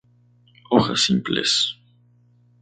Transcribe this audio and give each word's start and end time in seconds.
Hojas 0.71 1.03
simples. 1.05 1.77